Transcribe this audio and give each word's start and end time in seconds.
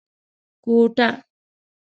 کوټه 0.63 1.07